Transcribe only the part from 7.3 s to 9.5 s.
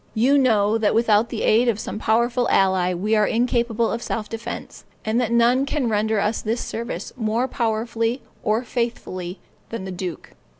powerfully or faithfully